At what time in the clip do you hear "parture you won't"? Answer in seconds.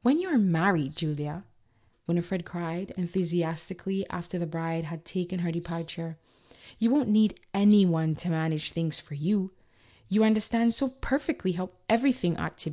5.60-7.10